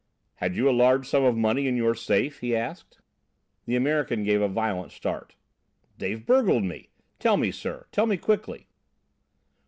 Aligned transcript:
"Had 0.37 0.55
you 0.55 0.67
a 0.67 0.71
large 0.73 1.07
sum 1.07 1.23
of 1.23 1.37
money 1.37 1.67
in 1.67 1.77
your 1.77 1.93
safe?" 1.93 2.39
he 2.39 2.55
asked. 2.55 2.97
The 3.67 3.75
American 3.75 4.23
gave 4.23 4.41
a 4.41 4.47
violent 4.47 4.91
start. 4.91 5.35
"They've 5.99 6.25
burgled 6.25 6.63
me! 6.63 6.89
Tell 7.19 7.37
me, 7.37 7.51
sir, 7.51 7.85
tell 7.91 8.07
me 8.07 8.17
quickly!" 8.17 8.65